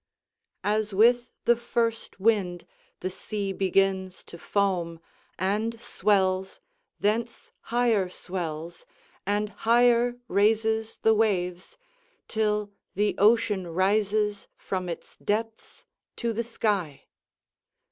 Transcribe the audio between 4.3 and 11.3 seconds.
foam, and swells, thence higher swells, and higher raises the